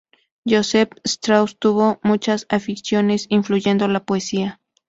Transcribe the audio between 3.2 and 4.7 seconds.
incluyendo la poesía.